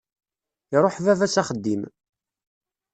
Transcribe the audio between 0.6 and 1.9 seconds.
Iruḥ baba s axeddim.